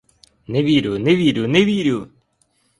[0.47, 2.07] Не вірю, не вірю, не вірю!